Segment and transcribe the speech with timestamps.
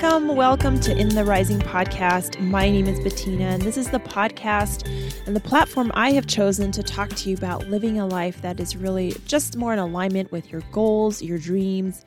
[0.00, 2.40] Welcome, welcome to In the Rising podcast.
[2.40, 4.86] My name is Bettina, and this is the podcast
[5.26, 8.60] and the platform I have chosen to talk to you about living a life that
[8.60, 12.04] is really just more in alignment with your goals, your dreams,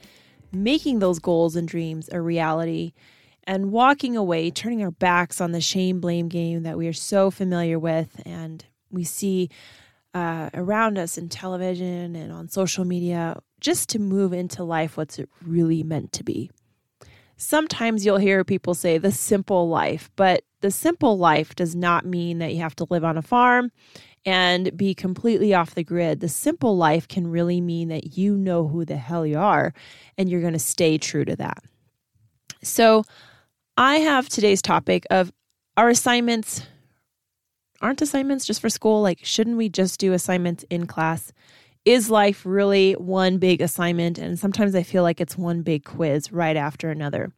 [0.53, 2.93] making those goals and dreams a reality,
[3.43, 7.29] and walking away, turning our backs on the shame blame game that we are so
[7.29, 9.49] familiar with and we see
[10.13, 15.19] uh, around us in television and on social media, just to move into life what's
[15.19, 16.49] it really meant to be.
[17.41, 22.37] Sometimes you'll hear people say the simple life, but the simple life does not mean
[22.37, 23.71] that you have to live on a farm
[24.23, 26.19] and be completely off the grid.
[26.19, 29.73] The simple life can really mean that you know who the hell you are
[30.19, 31.63] and you're going to stay true to that.
[32.61, 33.05] So,
[33.75, 35.33] I have today's topic of
[35.75, 36.61] our assignments
[37.81, 41.33] aren't assignments just for school like shouldn't we just do assignments in class?
[41.85, 44.17] is life really one big assignment?
[44.17, 47.31] And sometimes I feel like it's one big quiz right after another.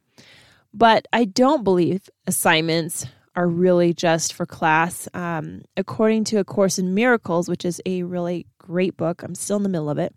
[0.73, 5.07] But I don't believe assignments are really just for class.
[5.13, 9.57] Um, according to A Course in Miracles, which is a really great book, I'm still
[9.57, 10.15] in the middle of it.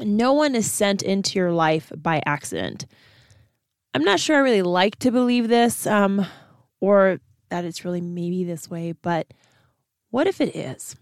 [0.00, 2.86] No one is sent into your life by accident.
[3.94, 6.24] I'm not sure I really like to believe this um,
[6.80, 9.26] or that it's really maybe this way, but
[10.10, 10.96] what if it is?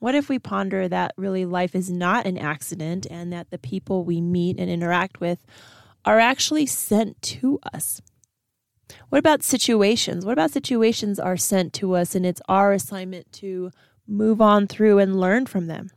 [0.00, 4.04] What if we ponder that really life is not an accident and that the people
[4.04, 5.46] we meet and interact with
[6.04, 8.00] are actually sent to us?
[9.08, 10.24] What about situations?
[10.24, 13.70] What about situations are sent to us and it's our assignment to
[14.06, 15.90] move on through and learn from them?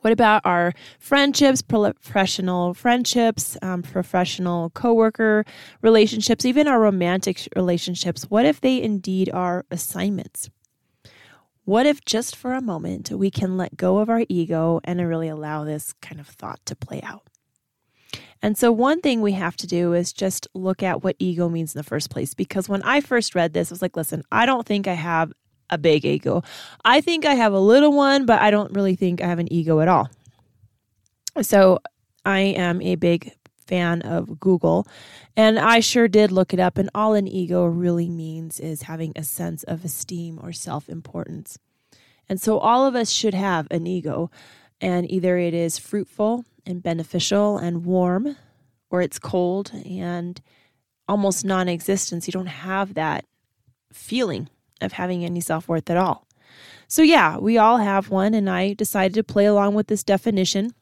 [0.00, 5.44] What about our friendships, professional friendships, um, professional coworker
[5.80, 8.24] relationships, even our romantic relationships?
[8.24, 10.50] What if they indeed are assignments?
[11.64, 15.28] What if just for a moment we can let go of our ego and really
[15.28, 17.22] allow this kind of thought to play out?
[18.42, 21.74] And so, one thing we have to do is just look at what ego means
[21.74, 22.34] in the first place.
[22.34, 25.32] Because when I first read this, I was like, listen, I don't think I have
[25.70, 26.42] a big ego.
[26.84, 29.52] I think I have a little one, but I don't really think I have an
[29.52, 30.10] ego at all.
[31.40, 31.78] So,
[32.24, 33.32] I am a big
[33.66, 34.86] fan of Google.
[35.36, 36.78] And I sure did look it up.
[36.78, 41.58] And all an ego really means is having a sense of esteem or self importance.
[42.28, 44.30] And so all of us should have an ego.
[44.82, 48.36] And either it is fruitful and beneficial and warm,
[48.90, 50.40] or it's cold and
[51.08, 52.26] almost non existence.
[52.26, 53.24] You don't have that
[53.92, 54.50] feeling
[54.80, 56.26] of having any self worth at all.
[56.88, 58.34] So, yeah, we all have one.
[58.34, 60.74] And I decided to play along with this definition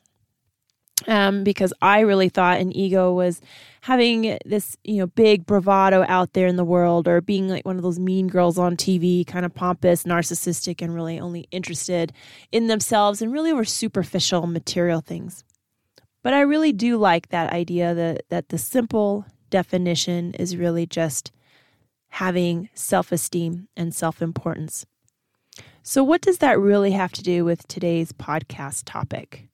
[1.07, 3.41] um, because I really thought an ego was
[3.83, 7.77] having this, you know, big bravado out there in the world or being like one
[7.77, 12.13] of those mean girls on TV, kind of pompous, narcissistic, and really only interested
[12.53, 15.45] in themselves and really were superficial material things.
[16.23, 21.33] But I really do like that idea that, that the simple definition is really just
[22.11, 24.85] having self esteem and self importance.
[25.83, 29.49] So, what does that really have to do with today's podcast topic?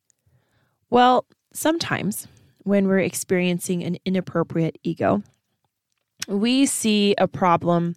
[0.91, 1.25] Well,
[1.57, 2.29] sometimes
[2.59, 5.23] when we're experiencing an inappropriate ego,
[6.29, 7.97] we see a problem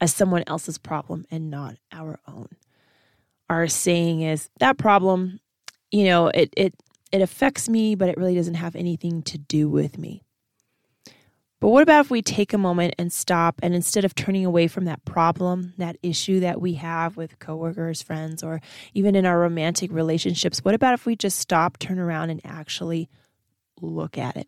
[0.00, 2.48] as someone else's problem and not our own.
[3.48, 5.40] Our saying is that problem,
[5.90, 6.74] you know, it it
[7.12, 10.22] it affects me, but it really doesn't have anything to do with me.
[11.66, 14.68] But what about if we take a moment and stop and instead of turning away
[14.68, 18.60] from that problem, that issue that we have with coworkers, friends, or
[18.94, 23.08] even in our romantic relationships, what about if we just stop, turn around, and actually
[23.80, 24.46] look at it?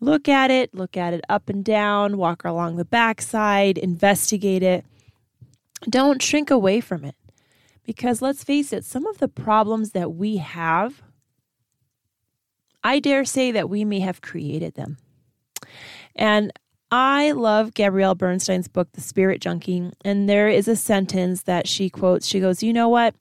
[0.00, 4.86] Look at it, look at it up and down, walk along the backside, investigate it.
[5.90, 7.16] Don't shrink away from it.
[7.84, 11.02] Because let's face it, some of the problems that we have,
[12.82, 14.96] I dare say that we may have created them.
[16.18, 16.52] And
[16.90, 19.90] I love Gabrielle Bernstein's book, The Spirit Junkie.
[20.04, 22.26] And there is a sentence that she quotes.
[22.26, 23.14] She goes, You know what?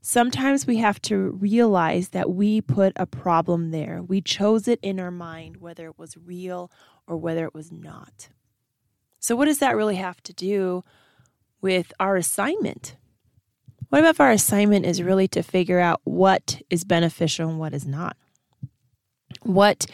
[0.00, 4.00] Sometimes we have to realize that we put a problem there.
[4.02, 6.70] We chose it in our mind, whether it was real
[7.08, 8.28] or whether it was not.
[9.18, 10.84] So, what does that really have to do
[11.60, 12.94] with our assignment?
[13.88, 17.86] What if our assignment is really to figure out what is beneficial and what is
[17.86, 18.16] not?
[19.42, 19.86] What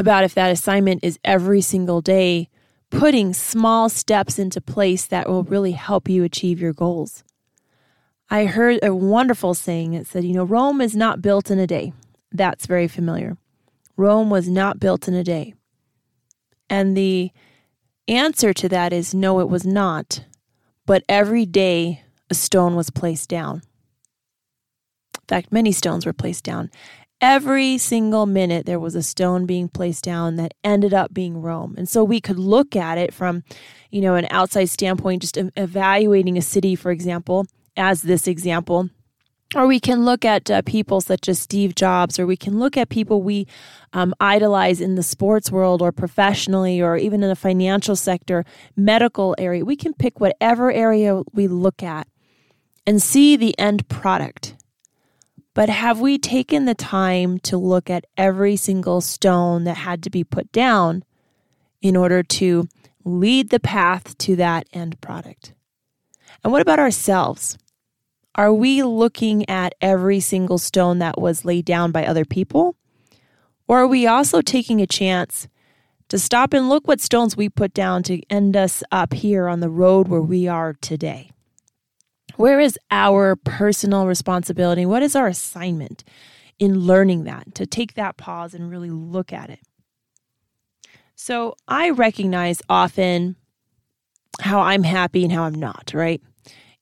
[0.00, 2.48] about if that assignment is every single day
[2.90, 7.22] putting small steps into place that will really help you achieve your goals.
[8.28, 11.66] I heard a wonderful saying that said, you know, Rome is not built in a
[11.66, 11.92] day.
[12.32, 13.36] That's very familiar.
[13.96, 15.54] Rome was not built in a day.
[16.68, 17.30] And the
[18.08, 20.24] answer to that is no, it was not.
[20.86, 23.62] But every day a stone was placed down.
[25.14, 26.70] In fact, many stones were placed down.
[27.20, 31.74] Every single minute there was a stone being placed down that ended up being Rome.
[31.76, 33.44] And so we could look at it from,
[33.90, 37.46] you know, an outside standpoint, just evaluating a city, for example,
[37.76, 38.88] as this example.
[39.56, 42.76] Or we can look at uh, people such as Steve Jobs, or we can look
[42.76, 43.48] at people we
[43.92, 48.44] um, idolize in the sports world or professionally, or even in the financial sector,
[48.76, 49.64] medical area.
[49.64, 52.06] We can pick whatever area we look at
[52.86, 54.54] and see the end product.
[55.54, 60.10] But have we taken the time to look at every single stone that had to
[60.10, 61.04] be put down
[61.82, 62.68] in order to
[63.04, 65.54] lead the path to that end product?
[66.44, 67.58] And what about ourselves?
[68.36, 72.76] Are we looking at every single stone that was laid down by other people?
[73.66, 75.48] Or are we also taking a chance
[76.08, 79.60] to stop and look what stones we put down to end us up here on
[79.60, 81.30] the road where we are today?
[82.40, 84.86] Where is our personal responsibility?
[84.86, 86.04] What is our assignment
[86.58, 87.54] in learning that?
[87.56, 89.60] To take that pause and really look at it.
[91.14, 93.36] So I recognize often
[94.40, 96.22] how I'm happy and how I'm not, right?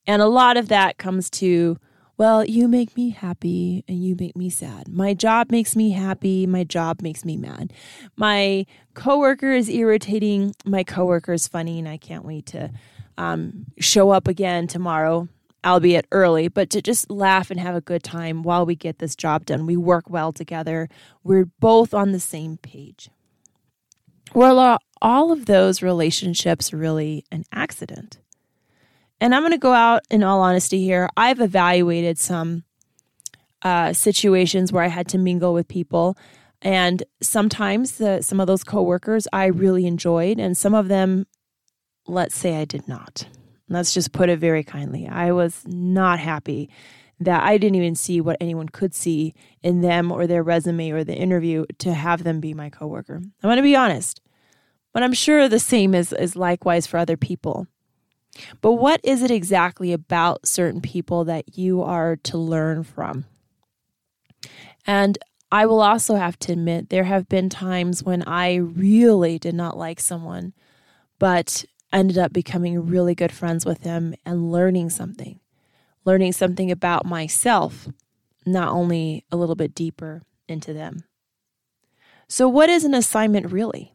[0.07, 1.75] And a lot of that comes to,
[2.15, 4.87] well, you make me happy and you make me sad.
[4.87, 7.73] My job makes me happy, my job makes me mad.
[8.15, 12.71] My coworker is irritating, my coworker is funny, and I can't wait to
[13.17, 15.27] um, show up again tomorrow
[15.65, 19.15] albeit early, but to just laugh and have a good time while we get this
[19.15, 19.65] job done.
[19.65, 20.89] We work well together.
[21.23, 23.09] We're both on the same page.
[24.33, 28.19] Well, all of those relationships really an accident?
[29.21, 31.09] And I'm going to go out in all honesty here.
[31.17, 32.63] I've evaluated some
[33.61, 36.17] uh, situations where I had to mingle with people.
[36.61, 41.25] And sometimes the, some of those coworkers I really enjoyed, and some of them,
[42.05, 43.27] let's say, I did not.
[43.69, 45.07] Let's just put it very kindly.
[45.07, 46.69] I was not happy
[47.19, 51.03] that I didn't even see what anyone could see in them or their resume or
[51.03, 53.15] the interview to have them be my coworker.
[53.15, 54.21] I'm going to be honest,
[54.93, 57.67] but I'm sure the same is, is likewise for other people.
[58.61, 63.25] But what is it exactly about certain people that you are to learn from?
[64.87, 65.17] And
[65.51, 69.77] I will also have to admit, there have been times when I really did not
[69.77, 70.53] like someone,
[71.17, 75.39] but ended up becoming really good friends with him and learning something,
[76.05, 77.87] learning something about myself,
[78.45, 81.03] not only a little bit deeper into them.
[82.27, 83.91] So, what is an assignment really?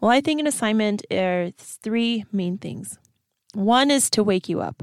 [0.00, 2.98] Well, I think an assignment is three main things.
[3.54, 4.82] One is to wake you up.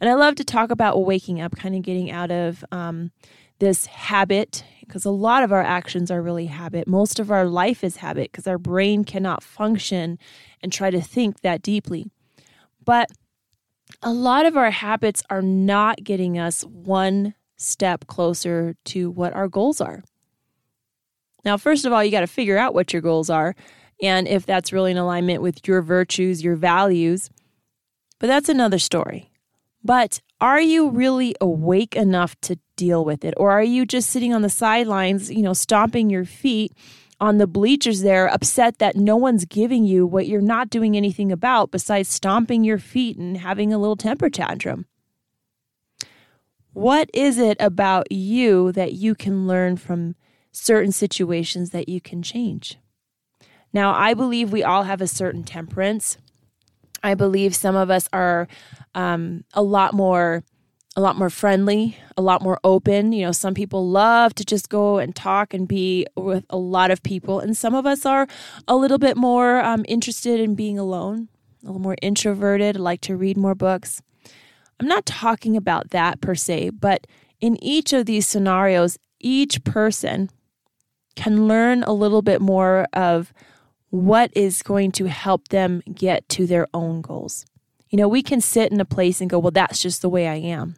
[0.00, 3.10] And I love to talk about waking up, kind of getting out of um,
[3.58, 6.86] this habit, because a lot of our actions are really habit.
[6.86, 10.18] Most of our life is habit because our brain cannot function
[10.62, 12.10] and try to think that deeply.
[12.84, 13.10] But
[14.02, 19.48] a lot of our habits are not getting us one step closer to what our
[19.48, 20.02] goals are.
[21.44, 23.54] Now, first of all, you got to figure out what your goals are
[24.02, 27.30] and if that's really in alignment with your virtues, your values.
[28.18, 29.30] But that's another story.
[29.86, 33.34] But are you really awake enough to deal with it?
[33.36, 36.72] Or are you just sitting on the sidelines, you know, stomping your feet
[37.20, 41.30] on the bleachers there, upset that no one's giving you what you're not doing anything
[41.30, 44.86] about besides stomping your feet and having a little temper tantrum?
[46.72, 50.16] What is it about you that you can learn from
[50.50, 52.76] certain situations that you can change?
[53.72, 56.18] Now, I believe we all have a certain temperance.
[57.06, 58.48] I believe some of us are
[58.94, 60.42] um, a lot more
[60.98, 63.12] a lot more friendly, a lot more open.
[63.12, 66.90] You know, some people love to just go and talk and be with a lot
[66.90, 68.26] of people, and some of us are
[68.66, 71.28] a little bit more um, interested in being alone,
[71.62, 74.00] a little more introverted, like to read more books.
[74.80, 77.06] I'm not talking about that per se, but
[77.40, 80.30] in each of these scenarios, each person
[81.14, 83.34] can learn a little bit more of
[83.96, 87.46] what is going to help them get to their own goals.
[87.88, 90.28] You know, we can sit in a place and go, well, that's just the way
[90.28, 90.76] I am.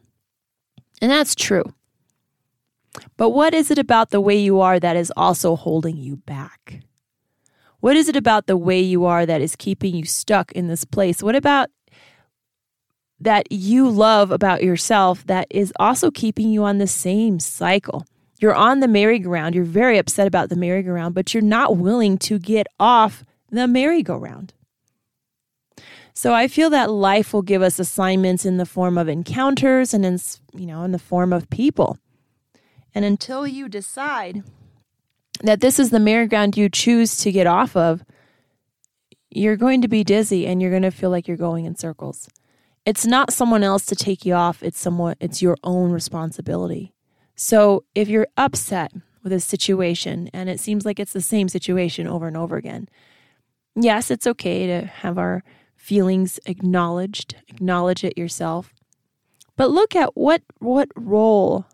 [1.01, 1.65] And that's true.
[3.17, 6.81] But what is it about the way you are that is also holding you back?
[7.81, 10.85] What is it about the way you are that is keeping you stuck in this
[10.85, 11.23] place?
[11.23, 11.71] What about
[13.21, 18.05] that you love about yourself that is also keeping you on the same cycle?
[18.41, 19.55] You're on the merry-go-round.
[19.55, 24.55] You're very upset about the merry-go-round, but you're not willing to get off the merry-go-round.
[26.15, 30.05] So I feel that life will give us assignments in the form of encounters and
[30.05, 30.19] in
[30.53, 31.99] you know in the form of people.
[32.93, 34.43] And until you decide
[35.43, 38.05] that this is the merry-go-round you choose to get off of,
[39.31, 42.29] you're going to be dizzy and you're going to feel like you're going in circles.
[42.85, 46.95] It's not someone else to take you off, it's someone it's your own responsibility.
[47.41, 48.93] So if you're upset
[49.23, 52.89] with a situation and it seems like it's the same situation over and over again.
[53.77, 55.45] Yes, it's okay to have our
[55.77, 58.75] feelings acknowledged, acknowledge it yourself.
[59.57, 61.67] But look at what what role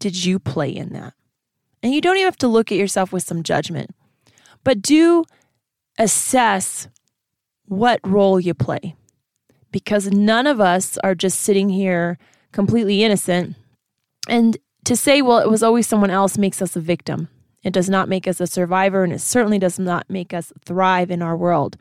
[0.00, 1.14] did you play in that?
[1.84, 3.94] And you don't even have to look at yourself with some judgment.
[4.64, 5.24] But do
[5.98, 6.88] assess
[7.66, 8.96] what role you play.
[9.70, 12.18] Because none of us are just sitting here
[12.50, 13.54] completely innocent.
[14.28, 17.28] And to say, well, it was always someone else makes us a victim.
[17.62, 21.10] It does not make us a survivor, and it certainly does not make us thrive
[21.10, 21.76] in our world.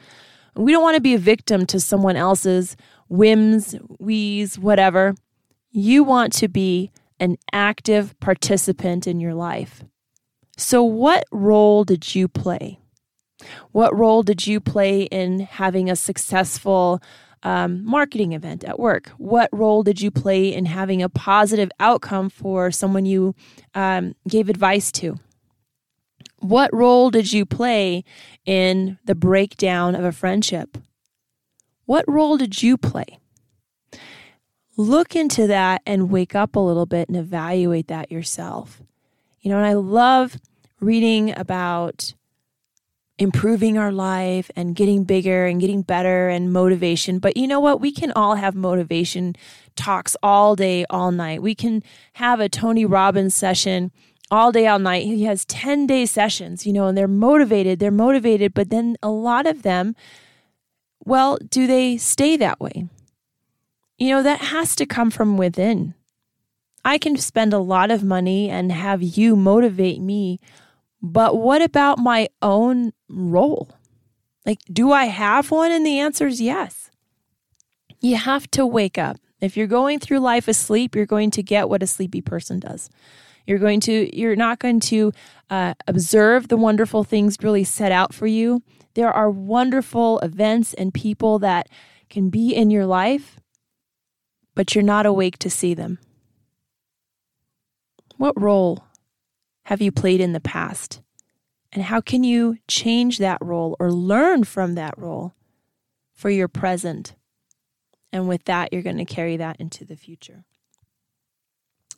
[0.55, 2.75] We don't want to be a victim to someone else's
[3.07, 5.15] whims, wheeze, whatever.
[5.71, 9.83] You want to be an active participant in your life.
[10.57, 12.79] So, what role did you play?
[13.71, 17.01] What role did you play in having a successful
[17.43, 19.09] um, marketing event at work?
[19.17, 23.35] What role did you play in having a positive outcome for someone you
[23.73, 25.19] um, gave advice to?
[26.39, 28.03] What role did you play
[28.45, 30.77] in the breakdown of a friendship?
[31.85, 33.19] What role did you play?
[34.77, 38.81] Look into that and wake up a little bit and evaluate that yourself.
[39.41, 40.37] You know, and I love
[40.79, 42.13] reading about
[43.21, 47.19] improving our life and getting bigger and getting better and motivation.
[47.19, 47.79] But you know what?
[47.79, 49.35] We can all have motivation
[49.75, 51.43] talks all day, all night.
[51.43, 53.91] We can have a Tony Robbins session
[54.31, 55.05] all day, all night.
[55.05, 57.77] He has 10 day sessions, you know, and they're motivated.
[57.77, 59.95] They're motivated, but then a lot of them,
[61.05, 62.87] well, do they stay that way?
[63.99, 65.93] You know, that has to come from within.
[66.83, 70.39] I can spend a lot of money and have you motivate me
[71.01, 73.69] but what about my own role?
[74.45, 75.71] Like, do I have one?
[75.71, 76.89] And the answer is yes.
[77.99, 79.17] You have to wake up.
[79.39, 82.89] If you're going through life asleep, you're going to get what a sleepy person does.
[83.47, 85.11] You're going to, you're not going to
[85.49, 88.61] uh, observe the wonderful things really set out for you.
[88.93, 91.67] There are wonderful events and people that
[92.09, 93.39] can be in your life,
[94.53, 95.97] but you're not awake to see them.
[98.17, 98.83] What role
[99.71, 100.99] have you played in the past?
[101.71, 105.33] And how can you change that role or learn from that role
[106.13, 107.15] for your present?
[108.11, 110.43] And with that, you're going to carry that into the future.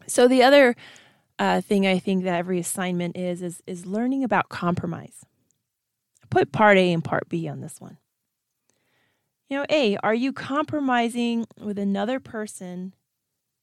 [0.05, 0.75] So, the other
[1.39, 5.25] uh, thing I think that every assignment is, is, is learning about compromise.
[6.21, 7.97] I put part A and part B on this one.
[9.49, 12.93] You know, A, are you compromising with another person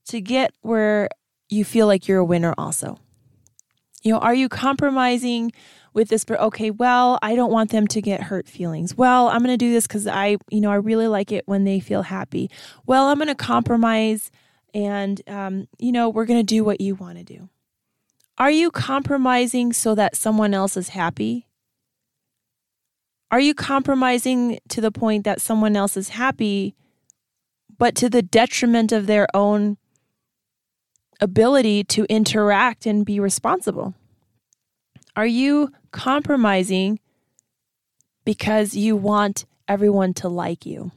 [0.07, 1.09] to get where
[1.49, 2.99] you feel like you're a winner also?
[4.02, 5.52] You know, are you compromising
[5.92, 8.97] with this okay, well, I don't want them to get hurt feelings.
[8.97, 11.64] Well, I'm going to do this cuz I, you know, I really like it when
[11.64, 12.50] they feel happy.
[12.87, 14.30] Well, I'm going to compromise
[14.73, 17.49] and um, you know, we're going to do what you want to do.
[18.38, 21.47] Are you compromising so that someone else is happy?
[23.30, 26.75] Are you compromising to the point that someone else is happy,
[27.78, 29.76] but to the detriment of their own
[31.21, 33.95] ability to interact and be responsible?
[35.17, 37.00] Are you compromising
[38.25, 40.93] because you want everyone to like you?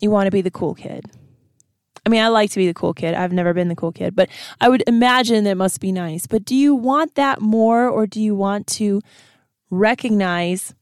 [0.00, 1.04] You want to be the cool kid.
[2.04, 3.14] I mean, I like to be the cool kid.
[3.14, 4.28] I've never been the cool kid, but
[4.60, 6.26] I would imagine that must be nice.
[6.26, 9.00] But do you want that more, or do you want to
[9.70, 10.74] recognize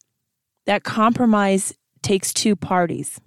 [0.64, 3.20] that compromise takes two parties?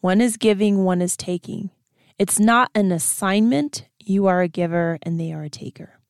[0.00, 1.70] One is giving, one is taking.
[2.18, 3.86] It's not an assignment.
[3.98, 6.00] You are a giver and they are a taker.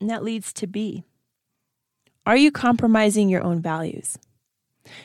[0.00, 1.04] And that leads to B.
[2.26, 4.18] Are you compromising your own values?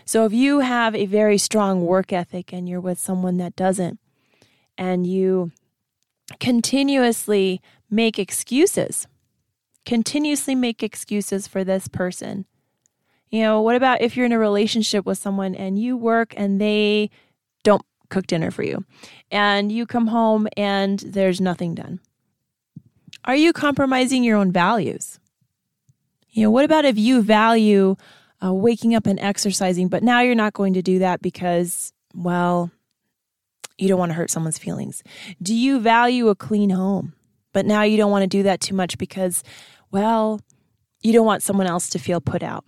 [0.05, 3.99] So if you have a very strong work ethic and you're with someone that doesn't,
[4.77, 5.51] and you
[6.39, 9.07] continuously make excuses,
[9.85, 12.45] continuously make excuses for this person.
[13.29, 16.61] You know, what about if you're in a relationship with someone and you work and
[16.61, 17.09] they
[18.09, 18.85] cook dinner for you,
[19.31, 21.99] and you come home and there's nothing done?
[23.25, 25.19] Are you compromising your own values?
[26.29, 27.95] You know, what about if you value
[28.43, 32.71] uh, waking up and exercising, but now you're not going to do that because, well,
[33.77, 35.03] you don't want to hurt someone's feelings?
[35.41, 37.13] Do you value a clean home,
[37.53, 39.43] but now you don't want to do that too much because,
[39.91, 40.39] well,
[41.01, 42.65] you don't want someone else to feel put out?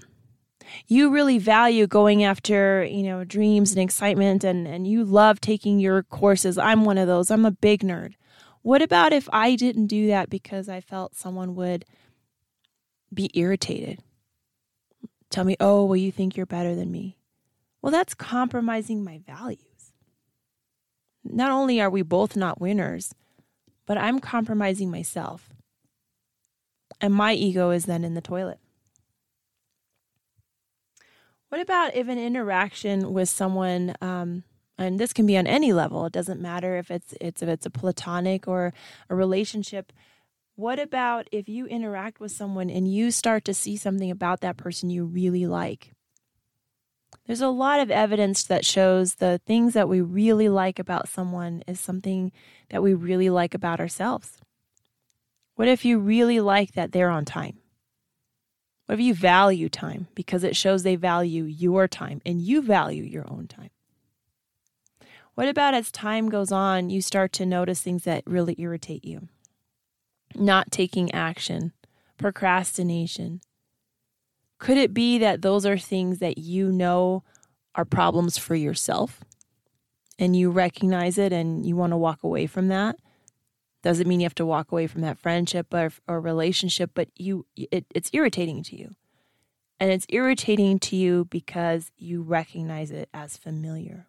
[0.88, 5.80] You really value going after, you know, dreams and excitement and, and you love taking
[5.80, 6.58] your courses.
[6.58, 7.32] I'm one of those.
[7.32, 8.14] I'm a big nerd.
[8.62, 11.86] What about if I didn't do that because I felt someone would
[13.14, 14.00] be irritated?
[15.30, 17.18] Tell me, oh, well, you think you're better than me.
[17.82, 19.94] Well, that's compromising my values.
[21.24, 23.14] Not only are we both not winners,
[23.86, 25.50] but I'm compromising myself.
[27.02, 28.60] And my ego is then in the toilet.
[31.50, 34.44] What about if an interaction with someone, um,
[34.78, 37.66] and this can be on any level, it doesn't matter if it's, it's if it's
[37.66, 38.72] a platonic or
[39.10, 39.92] a relationship.
[40.56, 44.58] What about if you interact with someone and you start to see something about that
[44.58, 45.94] person you really like?
[47.26, 51.64] There's a lot of evidence that shows the things that we really like about someone
[51.68, 52.32] is something
[52.70, 54.40] that we really like about ourselves.
[55.56, 57.58] What if you really like that they're on time?
[58.90, 63.04] What if you value time because it shows they value your time and you value
[63.04, 63.70] your own time?
[65.36, 69.28] What about as time goes on, you start to notice things that really irritate you?
[70.34, 71.74] Not taking action,
[72.18, 73.42] procrastination.
[74.58, 77.24] Could it be that those are things that you know
[77.76, 79.24] are problems for yourself
[80.18, 82.96] and you recognize it and you want to walk away from that?
[83.82, 87.46] Doesn't mean you have to walk away from that friendship or, or relationship, but you
[87.56, 88.96] it, it's irritating to you.
[89.80, 94.08] And it's irritating to you because you recognize it as familiar.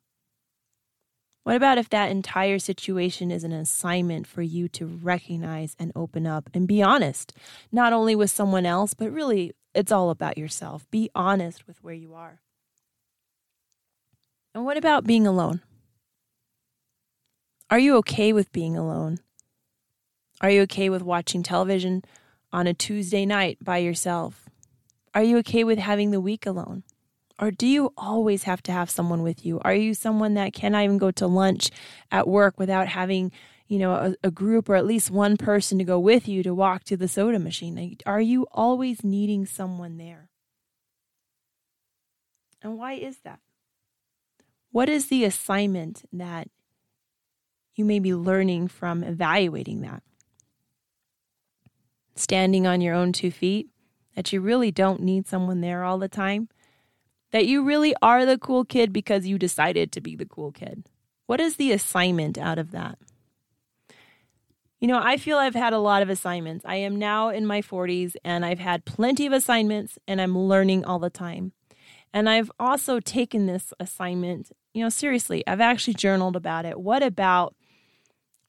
[1.44, 6.26] What about if that entire situation is an assignment for you to recognize and open
[6.26, 7.32] up and be honest,
[7.72, 10.90] not only with someone else, but really it's all about yourself.
[10.90, 12.40] Be honest with where you are.
[14.54, 15.62] And what about being alone?
[17.70, 19.20] Are you okay with being alone?
[20.40, 22.02] Are you okay with watching television
[22.52, 24.48] on a Tuesday night by yourself?
[25.14, 26.82] Are you okay with having the week alone?
[27.38, 29.60] Or do you always have to have someone with you?
[29.60, 31.70] Are you someone that cannot even go to lunch
[32.10, 33.32] at work without having,
[33.66, 36.54] you know, a, a group or at least one person to go with you to
[36.54, 37.96] walk to the soda machine?
[38.06, 40.28] Are you always needing someone there?
[42.62, 43.40] And why is that?
[44.70, 46.48] What is the assignment that
[47.74, 50.02] you may be learning from evaluating that?
[52.20, 53.68] Standing on your own two feet,
[54.14, 56.48] that you really don't need someone there all the time,
[57.32, 60.84] that you really are the cool kid because you decided to be the cool kid.
[61.26, 62.98] What is the assignment out of that?
[64.80, 66.64] You know, I feel I've had a lot of assignments.
[66.64, 70.84] I am now in my 40s and I've had plenty of assignments and I'm learning
[70.84, 71.52] all the time.
[72.12, 75.46] And I've also taken this assignment, you know, seriously.
[75.46, 76.80] I've actually journaled about it.
[76.80, 77.54] What about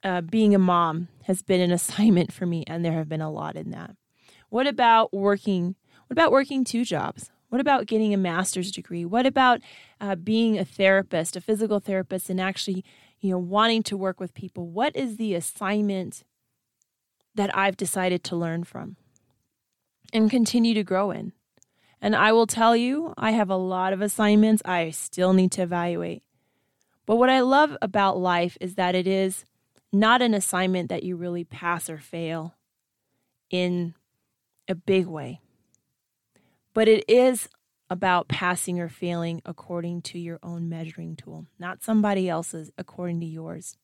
[0.03, 3.31] uh, being a mom has been an assignment for me, and there have been a
[3.31, 3.95] lot in that.
[4.49, 5.75] What about working?
[6.07, 7.29] What about working two jobs?
[7.49, 9.03] What about getting a master's degree?
[9.03, 9.59] What about
[9.99, 12.85] uh, being a therapist, a physical therapist, and actually,
[13.19, 14.69] you know, wanting to work with people?
[14.69, 16.23] What is the assignment
[17.35, 18.95] that I've decided to learn from
[20.13, 21.33] and continue to grow in?
[22.01, 25.63] And I will tell you, I have a lot of assignments I still need to
[25.63, 26.23] evaluate.
[27.05, 29.43] But what I love about life is that it is
[29.91, 32.55] not an assignment that you really pass or fail
[33.49, 33.93] in
[34.67, 35.41] a big way,
[36.73, 37.49] but it is
[37.89, 43.25] about passing or failing according to your own measuring tool, not somebody else's, according to
[43.25, 43.77] yours.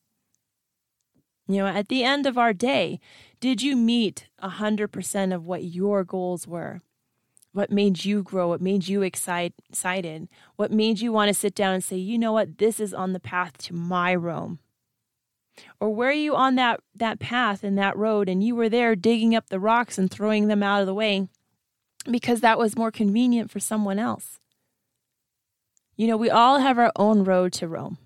[1.49, 2.99] You know, at the end of our day,
[3.39, 6.81] did you meet 100% of what your goals were?
[7.53, 8.49] What made you grow?
[8.49, 10.29] What made you excited?
[10.55, 13.13] What made you want to sit down and say, you know what, this is on
[13.13, 14.59] the path to my Rome?
[15.79, 19.35] Or were you on that, that path and that road and you were there digging
[19.35, 21.27] up the rocks and throwing them out of the way
[22.09, 24.39] because that was more convenient for someone else?
[25.95, 27.97] You know, we all have our own road to Rome.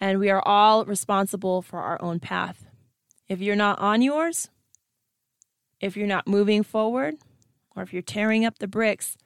[0.00, 2.66] And we are all responsible for our own path.
[3.28, 4.50] If you're not on yours,
[5.80, 7.14] if you're not moving forward,
[7.76, 9.16] or if you're tearing up the bricks,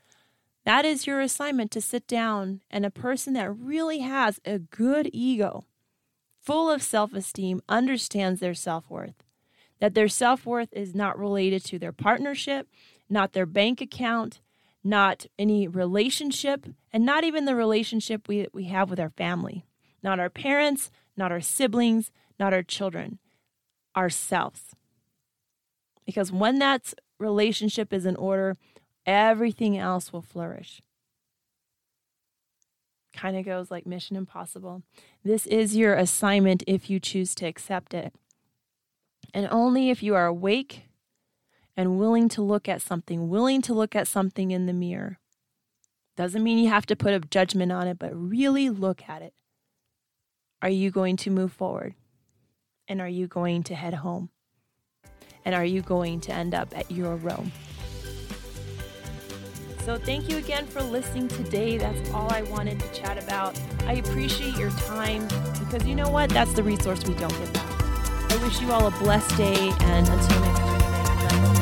[0.65, 5.09] that is your assignment to sit down and a person that really has a good
[5.13, 5.65] ego
[6.49, 9.23] full of self esteem, understands their self worth,
[9.81, 12.67] that their self worth is not related to their partnership,
[13.11, 14.41] not their bank account,
[14.83, 19.67] not any relationship, and not even the relationship we, we have with our family,
[20.03, 23.19] not our parents, not our siblings, not our children,
[23.95, 24.75] ourselves.
[26.07, 28.57] Because when that relationship is in order,
[29.05, 30.81] everything else will flourish
[33.19, 34.83] kind of goes like Mission Impossible.
[35.25, 38.15] This is your assignment if you choose to accept it.
[39.35, 40.85] And only if you are awake
[41.77, 45.19] and willing to look at something, willing to look at something in the mirror.
[46.17, 49.35] Doesn't mean you have to put a judgment on it, but really look at it.
[50.63, 51.95] Are you going to move forward?
[52.87, 54.31] And are you going to head home?
[55.45, 57.51] And are you going to end up at your Rome?
[59.89, 61.79] So thank you again for listening today.
[61.79, 63.59] That's all I wanted to chat about.
[63.87, 65.27] I appreciate your time
[65.61, 66.29] because you know what?
[66.29, 68.31] That's the resource we don't get back.
[68.31, 71.58] I wish you all a blessed day and until next time.